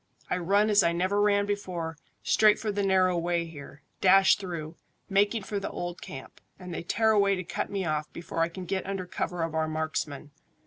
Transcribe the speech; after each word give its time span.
I 0.31 0.37
run 0.39 0.71
as 0.71 0.81
I 0.81 0.93
never 0.93 1.21
ran 1.21 1.45
before, 1.45 1.95
straight 2.23 2.57
for 2.57 2.71
the 2.71 2.81
narrow 2.81 3.15
way 3.19 3.45
here, 3.45 3.83
dash 4.01 4.35
through, 4.37 4.75
making 5.07 5.43
for 5.43 5.59
the 5.59 5.69
old 5.69 6.01
camp, 6.01 6.41
and 6.57 6.73
they 6.73 6.81
tear 6.81 7.11
away 7.11 7.35
to 7.35 7.43
cut 7.43 7.69
me 7.69 7.85
off 7.85 8.11
before 8.11 8.39
I 8.39 8.49
can 8.49 8.65
get 8.65 8.87
under 8.87 9.05
cover 9.05 9.43
of 9.43 9.53
our 9.53 9.67
marksmen. 9.67 10.31